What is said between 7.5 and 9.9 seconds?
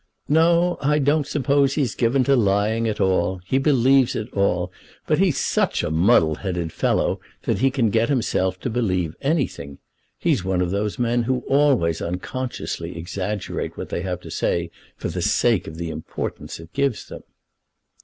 he can get himself to believe anything.